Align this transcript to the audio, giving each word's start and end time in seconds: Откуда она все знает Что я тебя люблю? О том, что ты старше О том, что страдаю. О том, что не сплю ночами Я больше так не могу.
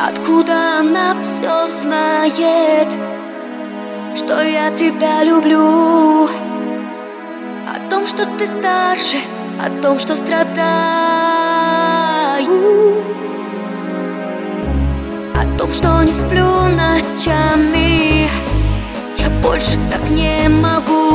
Откуда 0.00 0.78
она 0.78 1.16
все 1.24 1.66
знает 1.66 2.88
Что 4.16 4.40
я 4.42 4.70
тебя 4.70 5.24
люблю? 5.24 6.28
О 7.66 7.90
том, 7.90 8.06
что 8.06 8.24
ты 8.38 8.46
старше 8.46 9.16
О 9.60 9.68
том, 9.82 9.98
что 9.98 10.14
страдаю. 10.14 10.54
О 15.34 15.58
том, 15.58 15.72
что 15.72 16.00
не 16.04 16.12
сплю 16.12 16.46
ночами 16.46 18.30
Я 19.18 19.28
больше 19.42 19.78
так 19.90 20.08
не 20.10 20.48
могу. 20.48 21.07